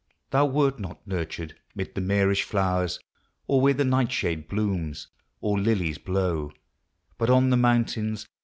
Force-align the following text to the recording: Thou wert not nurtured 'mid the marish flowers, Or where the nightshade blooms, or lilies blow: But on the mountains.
Thou 0.31 0.47
wert 0.47 0.79
not 0.79 1.05
nurtured 1.05 1.53
'mid 1.75 1.93
the 1.93 2.01
marish 2.01 2.41
flowers, 2.41 2.99
Or 3.45 3.61
where 3.61 3.75
the 3.75 3.85
nightshade 3.85 4.47
blooms, 4.47 5.09
or 5.41 5.59
lilies 5.59 5.99
blow: 5.99 6.51
But 7.19 7.29
on 7.29 7.51
the 7.51 7.57
mountains. 7.57 8.27